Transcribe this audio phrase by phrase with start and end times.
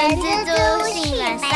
[0.00, 1.50] 人蜘蛛性本善。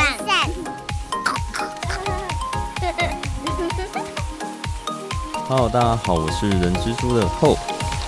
[5.49, 7.57] Hello，大家好，我是人蜘蛛的后。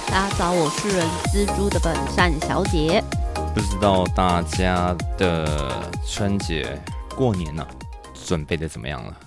[0.06, 3.04] 大家早，我是人蜘蛛的本善小姐。
[3.56, 6.80] 不知道大家的春节
[7.16, 7.66] 过年呢、
[8.14, 9.18] 准备的怎么样了？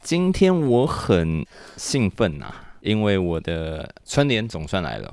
[0.00, 1.44] 今天我很
[1.76, 5.12] 兴奋呐、因为我的春联总算来了。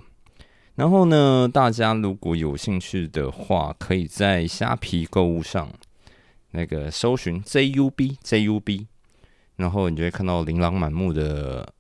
[0.76, 5.72] 然后呢，大家如果有兴趣的话，可以在虾皮购物上
[6.52, 8.88] 那个搜寻 JUB JUB，
[9.55, 11.73] 然后你就会看到琳琅满目的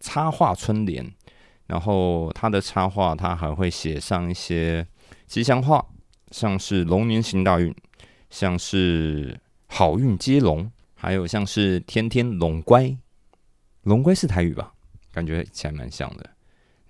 [0.00, 1.12] 插画春联。
[1.66, 4.84] 然后它的插画，它还会写上一些
[5.28, 5.86] 吉祥话，
[6.32, 7.72] 像是龙年行大运，
[8.28, 12.96] 像是好运接龙，还有像是天天龙乖，
[13.84, 14.72] 龙乖是台语吧？
[15.12, 16.28] 感觉起来蛮像的。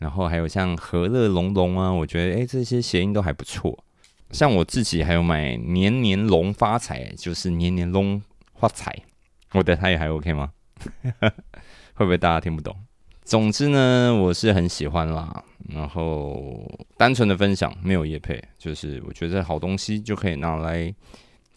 [0.01, 3.85] 然后还有像和乐融融啊，我觉得诶这些谐音都还不错。
[4.31, 8.21] 像我自己还有买年年龙发财，就是年年龙
[8.55, 8.93] 发财。
[9.53, 10.51] 我的台语还 OK 吗？
[11.95, 12.75] 会不会大家听不懂？
[13.25, 15.45] 总之呢，我是很喜欢啦。
[15.69, 16.65] 然后
[16.97, 20.93] 单纯的分享，没有业配，就是我觉得好东西就可以拿来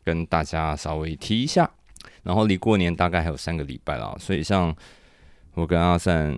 [0.03, 1.69] 跟大家稍微提一下。
[2.23, 4.75] 然后离过年大概还有三个礼拜啦，所以像
[5.53, 6.37] 我跟阿善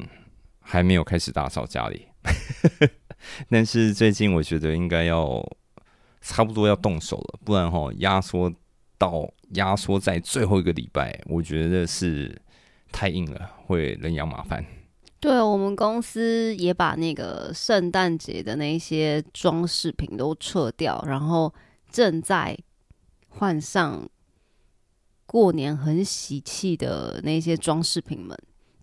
[0.68, 2.08] 还没有开始打扫家里，
[3.50, 5.48] 但是最近我觉得应该要
[6.22, 8.52] 差不多要动手了，不然哈压缩
[8.98, 12.42] 到压缩在最后一个礼拜，我觉得是
[12.92, 14.66] 太硬了，会人仰马翻。
[15.20, 21.54] 对我们公司也把那个圣诞节的那些装饰品都撤掉，然后
[21.92, 22.58] 正在
[23.30, 24.10] 换上
[25.28, 28.36] 过年很喜气的那些装饰品们。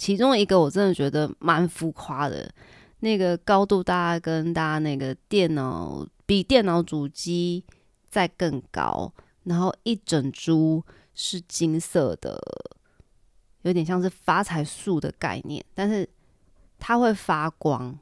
[0.02, 2.52] 其中一个我真的觉得蛮浮夸的，
[2.98, 7.64] 那个高度大概跟大家那个电脑比电脑主机
[8.10, 9.12] 再更高，
[9.44, 12.36] 然后一整株是金色的，
[13.62, 16.08] 有点像是发财树的概念，但是
[16.80, 17.96] 它会发光，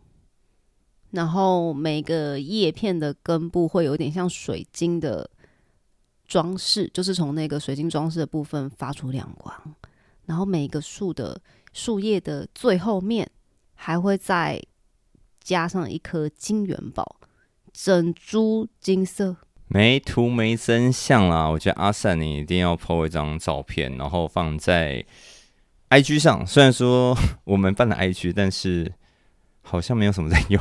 [1.11, 5.29] 然后每个叶片的根部会有点像水晶的
[6.27, 9.75] 装饰，就是从那个水晶装饰的部分发出亮光，
[10.25, 11.39] 然后每个树的
[11.73, 13.31] 树叶的最后面
[13.75, 14.63] 还会再
[15.43, 17.17] 加上一颗金元宝，
[17.73, 19.37] 整株金色。
[19.69, 21.49] 没图没真相啦！
[21.49, 25.05] 我觉得阿善你一定要 po 一张照片，然后放在
[25.91, 26.45] IG 上。
[26.45, 28.93] 虽然说 我们办了 IG，但是
[29.63, 30.61] 好像没有什么在用。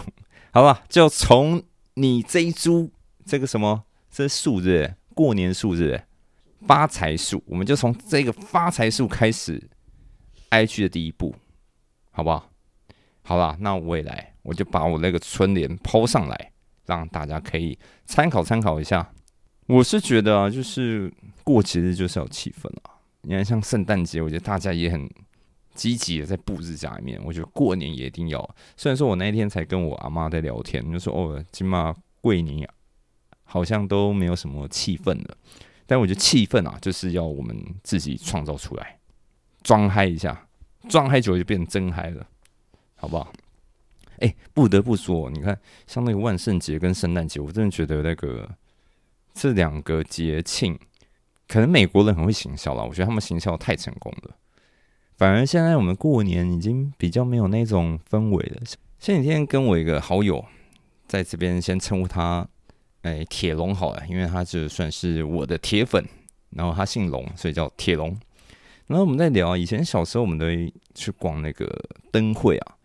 [0.52, 1.64] 好吧，就从
[1.96, 2.92] 你这一株
[3.26, 6.04] 这个什么这是树是不是过年树是不是
[6.68, 9.60] 发财树，我们就从这个发财树开始
[10.52, 11.36] IG 的第一步，
[12.12, 12.50] 好不好？
[13.22, 16.52] 好啦，那我也来，我就把我那个春联抛上来。
[16.86, 19.08] 让大家可以参考参考一下。
[19.68, 22.98] 我是觉得啊，就是过节日就是要气氛啊。
[23.22, 25.08] 你看，像圣诞节，我觉得大家也很
[25.76, 27.22] 积极的在布置家里面。
[27.24, 28.56] 我觉得过年也一定要。
[28.76, 32.68] 虽然说我那一天才跟我阿妈在聊天，就说哦，今嘛过年
[33.44, 35.38] 好像都没有什么气氛了。
[35.86, 38.99] 但我觉得气氛啊，就是要我们自己创造出来，
[39.70, 40.48] 装嗨一下，
[40.90, 42.26] 装嗨久了就变真嗨了，
[42.96, 43.32] 好不好？
[44.18, 48.50] 哎、不得不说，你看，像那个万圣节跟圣诞节，我真的觉得那个
[49.32, 50.76] 这两个节庆，
[51.48, 54.36] 可能美国人很会行销啦，我觉得他们行销太成功了。
[55.18, 58.64] 反而现在我们过年已经比较没有那种氛围了。
[59.00, 60.44] 前几天跟我一个好友
[61.06, 62.48] 在这边先称呼他，
[63.04, 66.04] 哎、铁龙好了，因为他就算是我的铁粉，
[66.50, 68.20] 然后他姓龙，所以叫铁龙。
[68.90, 71.68] 然后我们在聊，以前小时候我们都会去逛那个
[72.12, 72.76] 灯会啊。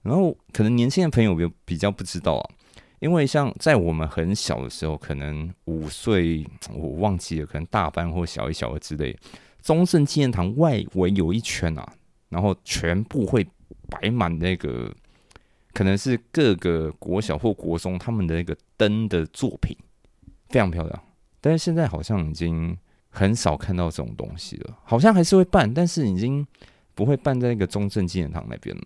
[0.00, 2.50] 然后可能年轻的朋友比比较不知道啊，
[3.00, 6.42] 因为像在我们很小的时候，可能五岁
[6.74, 9.14] 我忘记了，可能大班或小一、小二之类，
[9.60, 11.92] 中正纪念堂外围有一圈啊，
[12.30, 13.46] 然后全部会
[13.90, 14.90] 摆满那个
[15.74, 19.76] 可能是各个国小或国中他们的那个灯的作品，
[20.48, 21.02] 非常漂亮。
[21.42, 22.76] 但是现在好像已经
[23.14, 26.44] 很少看到这种东西了，好像还是会办，但是已经
[26.94, 28.82] 不会办在那个中正纪念堂那边了。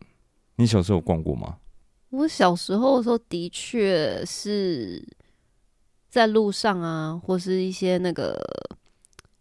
[0.56, 1.58] 你小时候有逛过吗？
[2.10, 5.06] 我小时候的时候，的确是
[6.10, 8.36] 在路上啊，或是一些那个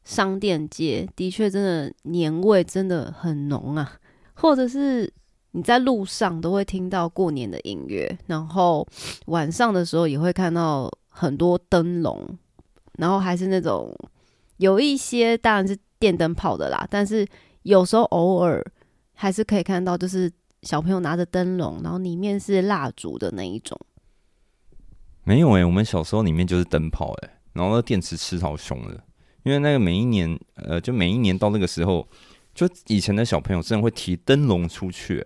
[0.04, 4.00] 商店街，的确真的年味真的很浓啊。
[4.34, 5.12] 或者是
[5.52, 8.86] 你在路上都会听到过年的音乐，然后
[9.28, 12.38] 晚上的时候也会看到很多灯笼，
[12.98, 13.96] 然后还是那种
[14.58, 17.28] 有一些当然是电灯泡的啦，但是
[17.64, 18.66] 有时候偶尔
[19.14, 20.32] 还是可以看到，就是。
[20.62, 23.80] 小朋友拿着灯笼，然后里面是蜡烛的那一种。
[25.24, 29.04] 没有诶、我们小时候里面就是灯泡诶、然后那电池吃好凶的，
[29.44, 32.08] 因为那个每一年，呃，就每一年到那个时候，
[32.56, 35.24] 就以前的小朋友真的会提灯笼出去。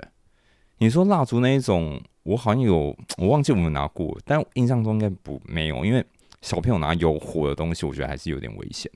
[0.79, 6.05] 你说蜡烛那一种，我好像有，我忘记我们拿过，但印象中应该不没有，因为
[6.41, 8.91] 小朋友拿有火的东西，我觉得还是有点危险。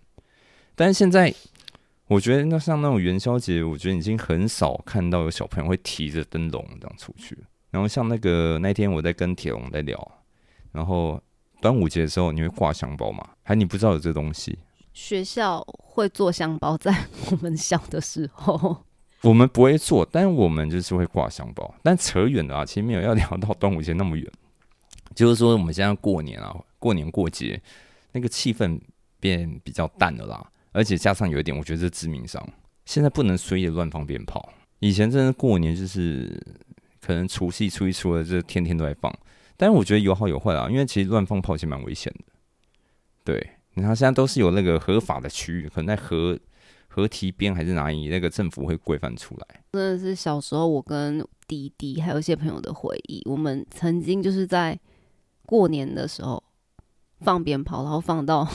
[0.76, 1.34] 但是现在，
[2.08, 7.38] 我觉得那像那种元宵节，我觉得已经很少看到有小朋友会提着灯笼这样出去。
[7.72, 10.12] 然后像那个那天我在跟铁龙在聊，
[10.72, 11.22] 然后
[11.62, 13.28] 端午节的时候你会挂香包吗？
[13.44, 14.58] 还你不知道有这东西？
[14.94, 16.96] 学校会做香包，在
[17.32, 18.78] 我们小的时候。
[19.24, 21.74] 我们不会做，但是我们就是会挂香包。
[21.82, 24.32] 但扯远了啊，其实没有要聊到端午节那么远。
[25.16, 27.60] 就是说，我们现在过年啊，过年过节
[28.12, 28.80] 那个气氛
[29.20, 30.52] 变比较淡了啦。
[30.74, 32.46] 而且加上有一点，我觉得是致命伤。
[32.86, 34.52] 现在不能随意乱放鞭炮。
[34.80, 36.38] 以前真的过年就是
[37.00, 39.14] 可能除夕、初一、初二，这天天都在放。
[39.56, 42.34] 但是我觉得有好有坏啊，因为其实乱放炮其实蛮危险的。
[43.24, 46.38] 对，你看现在都是有那个合法的区域，可能在河。
[46.96, 48.08] 河堤边还是哪里？
[48.08, 49.64] 那个政府会规范出来。
[49.72, 53.20] 真的是小时候我跟弟弟还有一些朋友的回忆。
[53.26, 54.80] 我们曾经就是在
[55.48, 56.44] 过年的时候
[57.22, 58.48] 放鞭炮，然后放到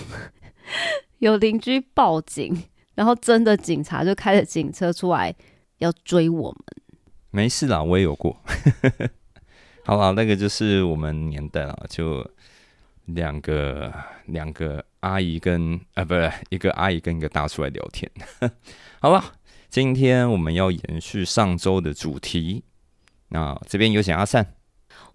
[1.19, 5.35] 有邻居报警，然后真的警察就开着警车出来
[5.79, 6.59] 要追我们。
[7.31, 8.37] 没事啦，我也有过。
[9.85, 12.29] 好了，那个就是我们年代了，就
[13.07, 13.93] 两个
[14.27, 14.85] 两个。
[15.01, 18.11] 阿姨跟啊，不是一个阿姨跟一个大叔来聊天，
[19.01, 19.33] 好吧？
[19.69, 22.65] 今天我们要延续上周的主题，
[23.29, 24.55] 那这边有请阿善。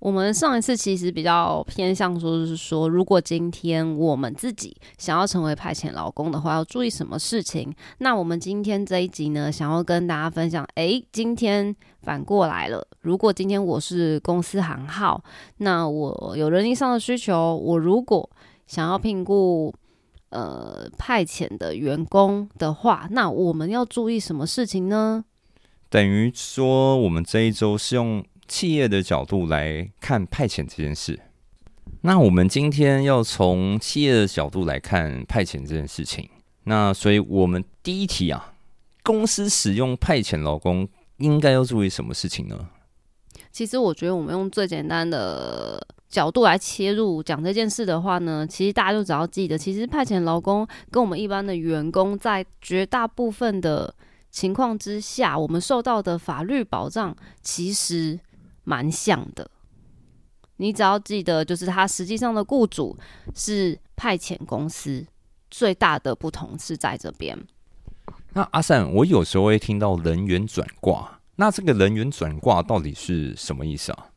[0.03, 7.73] 我们上一次其实比较偏向说，是说如果今天我们自己想要成为派遣劳工的话，要注意什么事情？
[7.99, 15.23] 那我们今天这一集呢，想要跟大家分享，诶，今天反过来了，如果今天我是公司行号，
[15.59, 18.29] 那我有人力上的需求，我如果
[18.67, 19.73] 想要聘雇
[20.31, 25.23] 呃派遣的员工的话，那我们要注意什么事情呢？
[25.89, 31.19] 等于说，我们这一周是用企业的角度来看派遣这件事。
[32.01, 36.29] 那我们今天要从企业的角度来看派遣这件事情。
[36.63, 38.53] 那所以，我们第一题啊，
[39.03, 40.87] 公司使用派遣劳工
[41.17, 42.69] 应该要注意什么事情呢？
[43.51, 45.85] 其实，我觉得我们用最简单的。
[46.13, 53.91] 角度来切入讲这件事的话呢，其实大家就只要记得，其实派遣劳工跟我们一般的员工在绝大部分的
[54.29, 58.19] 情况之下，我们受到的法律保障其实
[58.63, 59.49] 蛮像的。
[60.57, 62.97] 你只要记得，就是他实际上的雇主
[63.35, 65.05] 是派遣公司，
[65.49, 67.37] 最大的不同是在这边。
[68.33, 74.07] 那阿善，我有时候会听到人员转挂，那这个人员转挂到底是什么意思啊？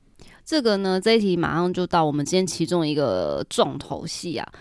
[0.44, 4.52] 这个呢，这一题马上就到我们今天其中一个重头戏啊！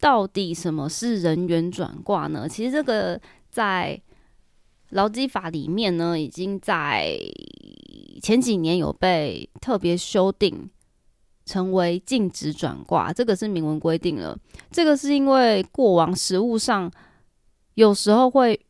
[0.00, 2.48] 到底什么是人员转挂呢？
[2.48, 3.20] 其实这个
[3.50, 4.00] 在
[4.90, 7.16] 劳基法里面呢，已经在
[8.20, 10.68] 前几年有被特别修订，
[11.44, 14.38] 成为禁止转挂，这个是明文规定了。
[14.70, 16.90] 这个是因为过往实务上
[17.74, 18.60] 有时候会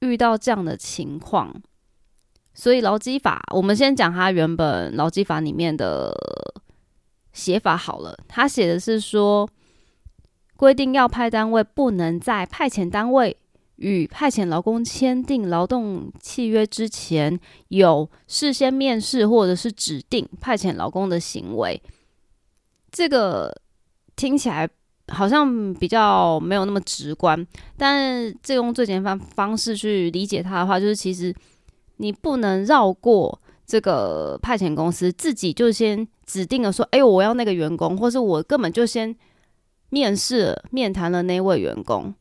[0.00, 1.54] 遇到这样的情况。
[2.54, 6.12] 所以劳基法，我们先讲它原本劳基法里面的
[7.32, 8.18] 写法好了。
[8.26, 9.48] 它写的是说，
[10.56, 13.36] 规定要派单位不能在派遣单位
[13.78, 17.36] 与派遣劳工签订劳动契约之前，
[17.68, 21.82] 有事先面试或者是指定派遣劳工的行为。
[22.92, 23.52] 这个
[24.14, 24.68] 听起来
[25.08, 27.44] 好像比较没有那么直观，
[27.76, 31.34] 但是这用最简单方式去理解它的话，就是其实。
[32.00, 39.12] 你不能绕过这个派遣公司，自己就先指定了说：“哎，我要那个员工，或是我根本就先
[39.90, 42.14] 面试、面谈了那位员工。”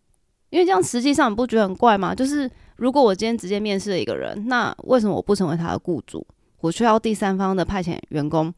[0.49, 2.13] 因为这样实际上你不觉得很怪吗？
[2.15, 6.25] 就是如果我今天直接面试了一个人，那为什么我不成为他的雇主，
[6.59, 8.53] 我却要第三方的派遣员工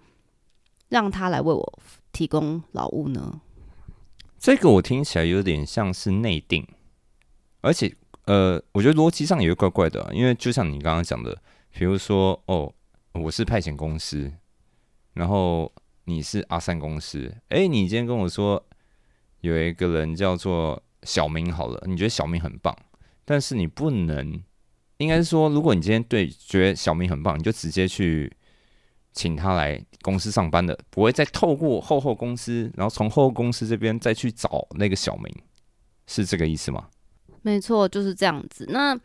[0.89, 1.79] 让他来为我
[2.11, 3.41] 提供劳务呢？
[4.37, 6.67] 这个我听起来有点像是内定，
[7.61, 7.95] 而且。
[8.25, 11.35] 呃，我觉得逻辑上也会怪怪的，因为就像你刚刚讲的，
[11.71, 12.71] 比如说，哦，
[13.13, 14.31] 我是派遣公司，
[15.13, 15.71] 然后
[16.03, 18.63] 你是阿三公司，哎，你今天跟我说
[19.41, 22.75] 有一个人叫做小明，好了，你觉得小明很棒，
[23.25, 24.41] 但是你不能，
[24.97, 28.31] 应该是说，如果你今天对觉得小明很棒，你就直接去
[29.13, 35.25] 请他来公司上班的，不会再透过后后公司，然后从后后公司这边再去找那个小明，
[36.07, 36.87] 是这个意思吗？
[37.41, 38.65] 没错，就是这样子。
[38.69, 38.99] 那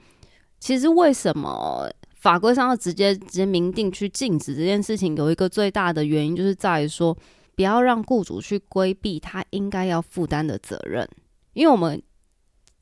[0.58, 5.16] 其实为什么法规上要直接直接明定去禁止这件事情？
[5.16, 7.16] 有一个最大的原因，就是在于说，
[7.54, 11.08] 不要让雇主去规避他应该要负担的责任，
[11.54, 12.00] 因为我们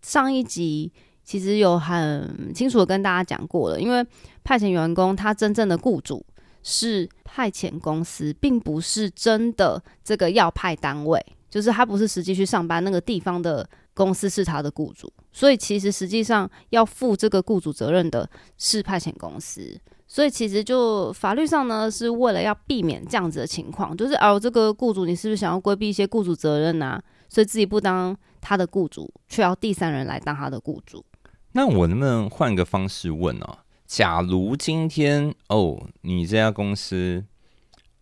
[0.03, 4.05] 上一集其实有很清楚的跟大家讲过了，因为
[4.43, 6.25] 派遣员工他真正的雇主
[6.63, 19.81] 是派遣公司，并不是真的这个要派单位，就是他不是实际去上班那个地方的公司是他的雇主，所以其实实际上要负这个雇主责任的是派遣公司。
[20.09, 27.01] 所以其实就法律上呢，是为了要避免这样子的情况，就是哦，这个雇主你是不是想要规避一些雇主责任呐？
[27.31, 31.03] 所以自己不当他的雇主，却要第三人来当他的雇主。
[31.53, 33.47] 那我能不能换个方式问呢？
[33.87, 37.25] 假如今天哦，你这家公司，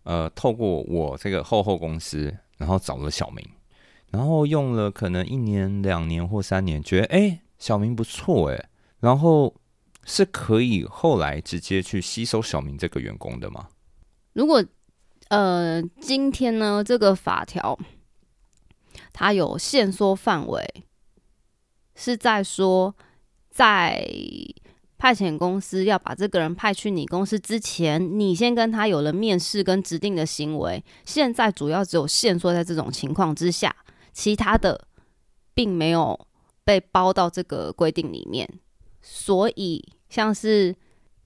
[0.03, 3.49] 呃，透过我这个厚厚公司，然后找了小明，
[4.11, 8.69] 然后用了可能一年、两年或三年，觉得哎，小明不错哎，
[8.99, 9.55] 然后。
[10.07, 13.69] 是可以后来直接去吸收小明这个员工的吗？
[14.33, 14.65] 如果
[15.29, 17.79] 呃，今天呢这个法条
[19.13, 20.85] 它有限缩范围，
[21.95, 22.95] 是在说
[23.51, 24.07] 在
[24.97, 30.85] 派遣公司要把这个人派去你公司之前，你先跟他有了面试跟指定的行为。
[31.05, 33.75] 现在主要只有限缩在这种情况之下，
[34.13, 34.87] 其他的
[35.55, 36.19] 并没有
[36.65, 38.47] 被包到这个规定里面。
[39.01, 40.77] 所以，像是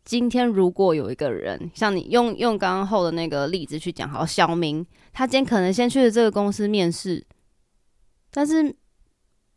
[0.04, 7.26] 今天如果有一个人，像你用用刚刚后的那个例子去讲，好，小明他今天可能先去了这个公司面试，
[8.34, 8.74] 但是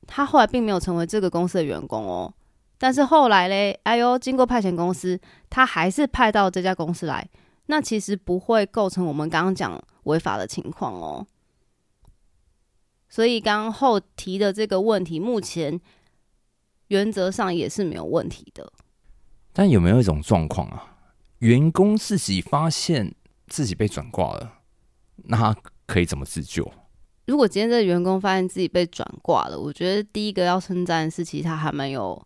[0.06, 2.32] 他后来并没有成为这个公司的员工哦。
[2.78, 5.20] 但是后来嘞，哎呦，经过派遣公司，
[5.50, 7.28] 他还是派到这家公司来，
[7.66, 11.26] 那其实不会构成我们刚刚讲违法的情况哦。
[13.10, 15.82] 所以刚刚后提的这个问题，目前。
[16.90, 18.72] 原则上也是没有问题的，
[19.52, 20.96] 但有没有一种状况啊？
[21.40, 23.14] 员工自己发现
[23.48, 24.60] 自己被转挂了，
[25.26, 26.72] 那他可以怎么自救？
[27.28, 32.20] 如果今天这个员工发现自己被转挂了，我觉得第一个要称赞的是，其实他还蛮有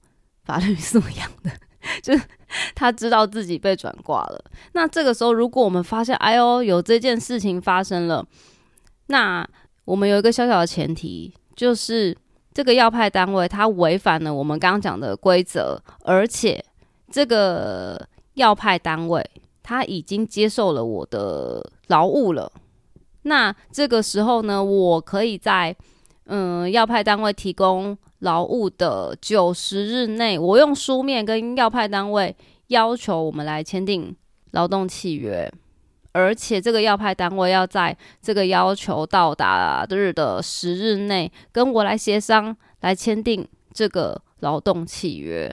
[0.45, 1.51] 法律素养的，
[2.01, 2.23] 就是
[2.73, 4.43] 他知道自己被转挂了。
[4.71, 8.25] 那这个时候，如果我们发现，哎呦，有这件事情发生了，
[9.07, 9.47] 那
[9.85, 12.17] 我们有一个小小的前提，就是。
[12.53, 16.61] 这个要派单位，他违反了我们刚刚讲的规则，而且
[17.09, 19.25] 这个要派单位
[19.63, 22.51] 他已经接受了我的劳务了。
[23.23, 25.75] 那这个时候呢，我可以在
[26.25, 32.35] 嗯要派单位提供劳务的九十日内，我用书面跟要派单位
[32.67, 34.15] 要求我们来签订
[34.51, 35.51] 劳动契约。
[36.13, 45.49] 而且这个要派单位要在这个要求到达日的十日内跟我来协商，来签订这个劳动契约。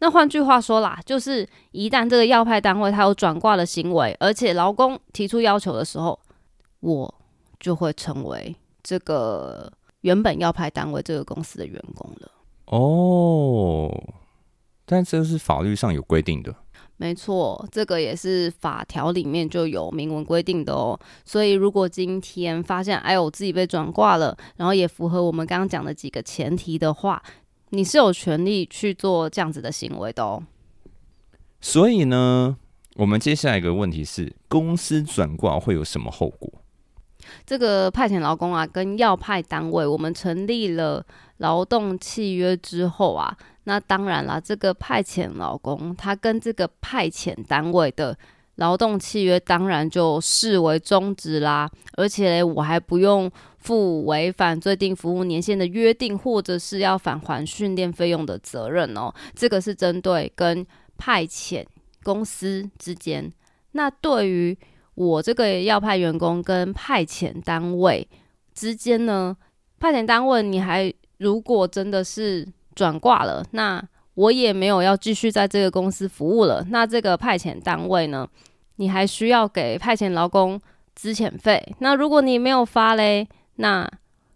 [0.00, 6.18] 那换句话说啦，就是一旦这个要派单位他有转挂的行为，而且劳工提出要求的时候，
[6.84, 7.14] 我
[7.58, 9.72] 就会成为这个
[10.02, 12.30] 原本要派单位这个公司的员工了。
[12.66, 13.90] 哦，
[14.84, 16.54] 但这是法律上有规定的。
[16.96, 20.98] 没错，这个也是法条里面就有明文规定的哦。
[21.24, 27.22] 所以如果今天发现哎我自己被转挂了，然后也符合我们刚刚讲的几个前提的话，
[27.70, 30.42] 你是有权利去做这样子的行为的哦。
[31.60, 32.56] 所以呢，
[32.96, 36.52] 我们接下来一个问题是，公司转挂会有什么后果？
[37.46, 41.04] 这个派遣劳工啊，跟要派单位，我们成立了
[41.38, 43.36] 劳动契约之后啊。
[43.64, 48.16] 那当然啦，这个派遣劳工，他跟这个派遣单位的
[48.56, 51.70] 劳动契约，当然就视为终止啦。
[51.96, 59.10] 而且我还不用负违反最低服务年限的约定，或者是要返还训练费用的责任哦。
[59.34, 60.66] 这个是针对跟
[60.98, 61.64] 派遣
[62.02, 63.32] 公司之间。
[63.72, 64.56] 那对于
[64.94, 68.08] 我这个要派员工跟派遣单位
[68.54, 69.36] 之间呢，
[69.78, 72.46] 派遣单位你还如果真的是。
[72.76, 73.80] 转挂了，那
[74.14, 76.66] 我也没有要继续在这个公司服务了。
[76.70, 78.26] 那这个派遣单位呢？
[78.78, 80.60] 你还需要给派遣劳工
[80.96, 81.64] 资遣费。
[81.78, 83.88] 那如果你没有发嘞，那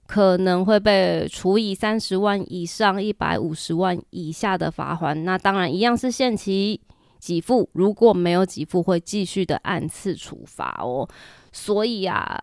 [0.07, 5.25] 可能会被处以三十万以上一百五十万以下的罚款。
[5.25, 6.81] 那当然一样是限期
[7.21, 11.09] 给付，如果没有给付，会继续的按次处罚哦。
[11.53, 12.39] 所以啊，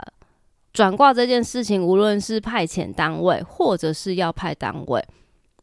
[0.73, 5.03] 转挂这件事情，无论是派遣单位或者是要派单位。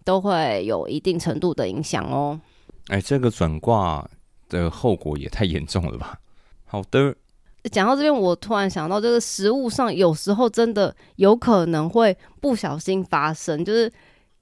[0.04, 2.40] 都会有一定程度的影响哦。
[2.88, 4.04] 哎，这个转挂
[4.48, 6.18] 的后果也太严重了吧？
[6.64, 7.14] 好的，
[7.70, 13.64] 讲到这边，我突然想到，这个食物上有时候真的有可能会不小心发生。
[13.64, 13.88] 就是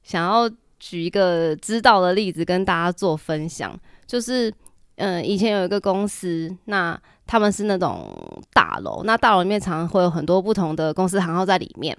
[0.03, 3.79] 想要举一个知道的例子跟大家做分享，
[4.11, 4.53] 就是
[4.97, 8.13] 嗯，以前有一个公司，那他们是那种
[8.53, 11.97] 大楼，那大楼里面常常会有很多不同的公司行号在里面。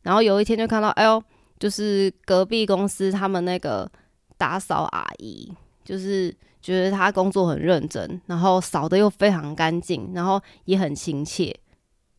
[0.00, 1.22] 然后有一天就看到，哎呦，
[1.58, 3.86] 就是隔壁公司他们那个
[4.38, 5.52] 打扫阿姨，
[5.84, 11.54] 就是觉得她工作很认真，然后扫的又非常干净，然后也很亲切，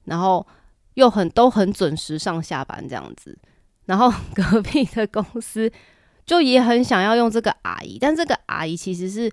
[0.03, 0.45] 然后
[0.93, 3.35] 又很都很准时上下班这样子。
[3.85, 5.69] 然后隔壁的公司
[6.31, 9.29] 就也很想要用这个阿姨，但这个阿姨其实是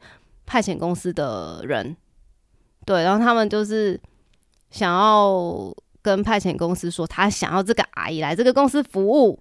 [0.46, 1.96] 派遣公司的人，
[2.84, 4.00] 对，然后他们就是
[4.70, 5.72] 想要。
[6.00, 9.38] 跟派遣公司说，他想要这个阿姨来这个公司服务。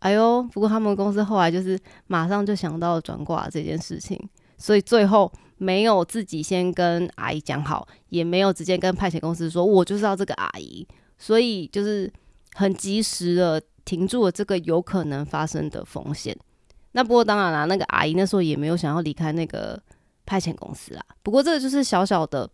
[0.00, 4.20] 哎呦，不过他们公司后来就是马上就想到转挂这件事情，
[4.58, 10.86] 所以最后没有自己先跟阿姨讲好，也没有直接跟派遣公司说，我就是要这个阿姨，
[11.16, 12.12] 所以就是
[12.54, 16.36] 很及时的停住了这个有可能发生的风险。
[16.92, 19.80] 那不过当然啦，那个阿姨那时候也没有想要离开那个
[20.26, 21.04] 派遣公司啦。
[21.22, 22.50] 不过这个就是小小的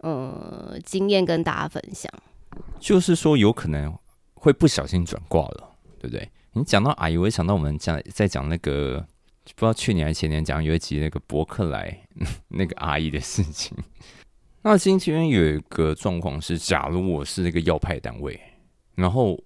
[0.00, 2.12] 呃经验跟大家分享。
[2.80, 3.96] 就是说，有可能
[4.34, 6.28] 会不小心转挂了，对不对？
[6.52, 9.04] 你讲到阿姨，我也想到我们讲在讲那个，
[9.54, 12.06] 不知道去年还是前年讲有一集那个伯克莱
[12.48, 13.76] 那个阿姨的事情。
[14.62, 18.38] 那今天有一个状况是，假如我是那个要派单位，
[18.96, 19.38] 然后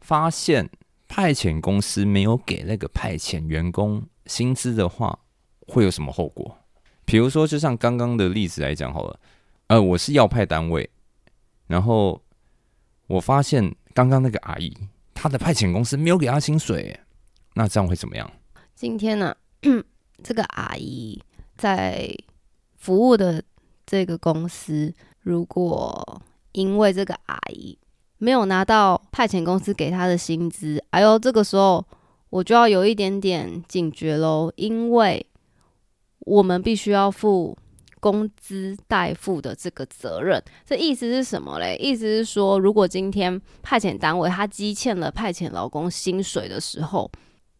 [0.00, 0.68] 发现
[1.16, 5.16] 派遣公司没有给那个派遣员工薪资的话，
[5.68, 6.58] 会有什么后果？
[7.04, 9.20] 比如说，就像刚刚的例子来讲好了，
[9.68, 10.90] 呃，我是要派单位。
[11.68, 12.20] 然后
[13.06, 14.76] 我发现刚刚那个阿姨，
[15.14, 16.98] 她的派遣公司没有给她薪水，
[17.54, 18.28] 那这样会怎么样？
[18.74, 19.36] 今天呢，
[20.20, 21.22] 这个阿姨
[21.56, 22.12] 在
[22.76, 23.40] 服务的
[23.86, 27.78] 这个公司，如果因为这个阿姨
[28.24, 31.84] 没有拿到派遣公司给他的薪资，哎呦，这个时候
[32.30, 35.26] 我就要有一点点警觉喽，因为
[36.20, 37.56] 我们必须要付。
[38.04, 41.74] 工资代付的这个责任，这意思是什么嘞？
[41.80, 47.10] 意思是说，如果今天派遣单位他积欠了派遣劳工薪水的时候，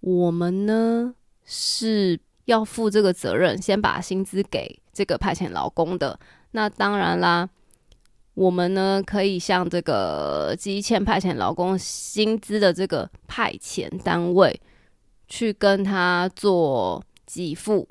[0.01, 1.15] 我们呢
[1.47, 6.21] 是要负这个责任，先把薪资给这个派遣劳工的。
[6.51, 7.49] 那当然啦，
[8.35, 14.61] 我们呢可以向这个积欠派遣劳工薪资的这个派遣单位
[15.29, 17.89] 去跟他做给付。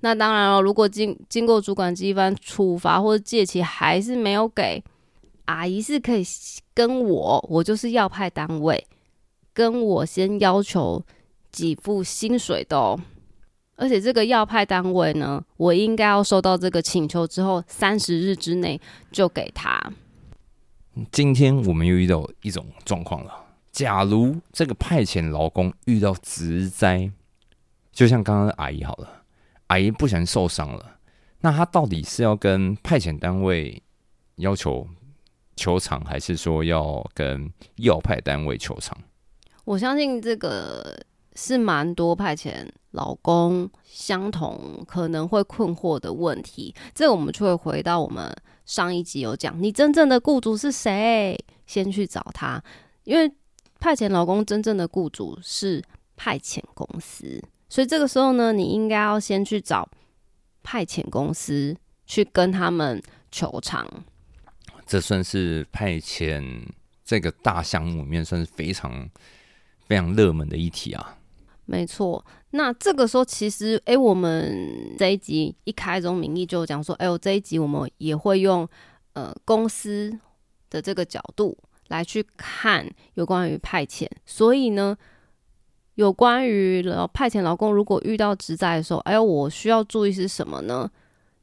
[0.00, 4.82] 那当然了，如果经经过主管机关处罚或者借期还是没有给，
[5.46, 6.22] 阿姨是可以
[6.72, 8.86] 跟我，我就是要派单位，
[9.52, 11.02] 跟我先要求
[11.50, 13.00] 给付薪水的哦。
[13.78, 18.78] 而且这个要派单位呢，我应该要收到这个请求之后三十日之内
[19.12, 19.80] 就给他。
[21.12, 23.32] 今天我们又遇到一种状况了，
[23.70, 27.08] 假如这个派遣劳工遇到职灾，
[27.92, 29.22] 就像刚刚阿姨好了。
[29.68, 30.96] 阿姨不小心受伤了，
[31.40, 33.80] 那他到底是要跟派遣单位
[34.36, 34.88] 要求
[35.54, 38.98] 求偿，还是说要跟要派单位求偿？
[39.64, 40.98] 我相信这个
[41.40, 46.74] 是蛮多派遣老公相同可能会困惑的问题。
[46.92, 48.34] 这个我们就会回到我们
[48.66, 51.38] 上一集有讲，你真正的雇主是谁？
[51.64, 52.60] 先去找他，
[53.04, 53.32] 因为
[53.78, 55.80] 派遣老公真正的雇主是
[56.16, 57.40] 派遣公司。
[57.68, 59.88] 所以这个时候呢，你应该要先去找
[60.64, 63.86] 派遣公司去跟他们求偿。
[64.84, 66.66] 这算是派遣
[67.04, 69.08] 这个大项目里面算是非常
[69.86, 71.14] 非常热门的一题啊。
[71.68, 78.66] 没错，那这个时候其实，哎，我们这一集一开宗明义就讲说，哎，呦这一集我们也会用
[79.12, 80.18] 呃公司
[80.70, 81.56] 的这个角度
[81.88, 84.96] 来去看有关于派遣，所以呢。
[85.98, 86.80] 有关于
[87.12, 90.88] 派遣劳工，如果遇到职灾的时候，哎呦，我需要注意是什么呢？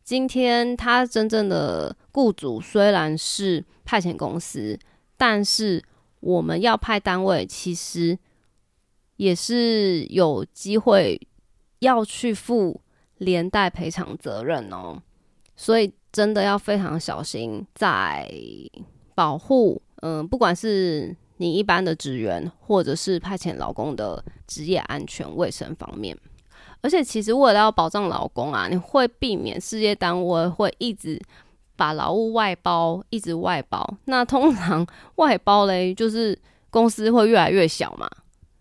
[0.02, 4.80] 今天他真正的雇主虽然是派遣公司，
[5.18, 5.84] 但是
[6.22, 8.18] 我们要派单位，其实
[9.18, 11.20] 也是有机会
[11.80, 12.82] 要去负
[13.18, 15.02] 连带赔偿责任哦。
[15.56, 18.32] 所以真的要非常小心，在
[19.14, 21.16] 保护，嗯，不管是。
[21.38, 26.18] 你一般的职员或者是派遣劳工的职业安全卫生方面，
[26.80, 31.22] 而且其实为了要保障劳工啊，你会避免事业单位会一直
[31.76, 33.98] 把劳务外包，一直外包。
[34.06, 38.10] 那通常外包嘞，就是公司会越来越小嘛。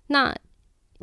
[0.09, 0.35] 那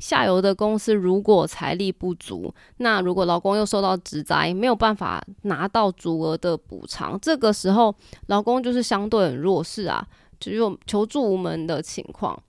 [0.02, 10.06] 下游的公司如果财力不足，那如果劳工又受到职灾，没有办法拿到足额的补偿，这个时候劳工就是相对很弱势啊。
[10.40, 12.42] 只有求助无门的情况，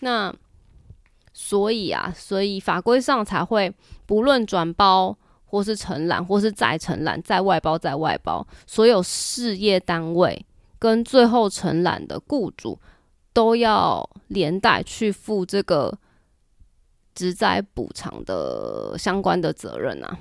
[0.00, 0.30] 那
[1.32, 5.16] 所以啊，所以法规上才会不论转包
[5.46, 10.44] 或是承揽，或是再承揽、再外包、再外包，所有事业单位
[10.78, 12.78] 跟最后承揽的雇主
[13.32, 15.98] 都要连带去付这个
[17.18, 20.16] 职灾补偿的相关的责任啊。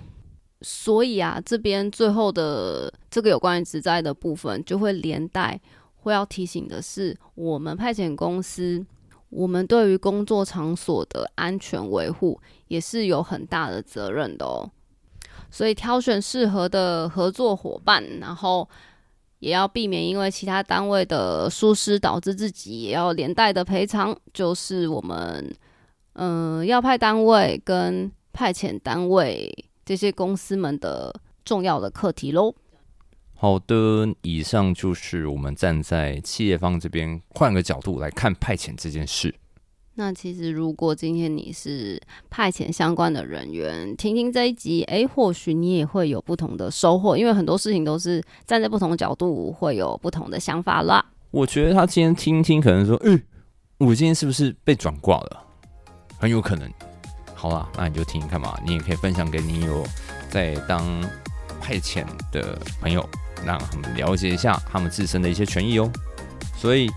[0.63, 5.61] 所以啊，这边最后的这个有关于职灾的部分，就会连带
[5.97, 8.83] 会要提醒的是，我们派遣公司，
[9.29, 14.67] 我们对于工作场所的安全维护也是有很大的责任的哦。
[15.51, 18.67] 所以挑选适合的合作伙伴，然后
[19.37, 25.55] 也要避免因为其他单位的疏失导致自己也要连带的赔偿，就是我们
[26.17, 29.65] 嗯要派单位跟派遣单位。
[29.87, 32.53] 这些公司们的重要的课题喽。
[33.33, 39.33] 好的，以上就是我们站在企业方这边换个角度来看派遣这件事。
[39.95, 41.97] 那其实如果今天你是
[42.29, 51.05] 派遣相关的人员，听听这一集，哎，或许你也会有不同的收获，因为很多事情都是站在不同的角度会有不同的想法啦。
[51.31, 53.23] 我觉得他今天听听，可能说，嗯，
[53.77, 55.45] 我今天是不是被转挂了？
[56.17, 56.69] 很有可能。
[57.33, 59.85] 好啦，那你就听听看嘛，你也可以分享给你有
[60.29, 60.83] 在当
[61.61, 63.07] 派遣的朋友，
[63.45, 65.91] 让他们了解一下他们自身的一些权益哦。
[66.55, 66.89] 所以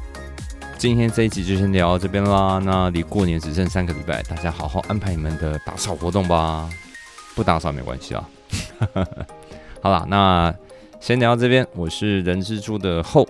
[0.78, 2.58] 今天这一集就先聊到这边啦。
[2.64, 6.68] 那离过年只剩三个礼拜，大家好好安排你们的打扫活动吧。
[7.34, 8.28] 不打扫没关系啊。
[9.82, 10.54] 好啦，那
[11.00, 11.66] 先聊到这边。
[11.74, 13.28] 我是人蜘蛛的后，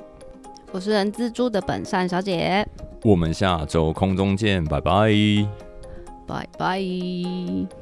[0.70, 2.64] 我是人蜘蛛的本善小姐。
[3.03, 5.69] 我们下周空中见，拜拜。
[6.31, 7.80] Bye bye.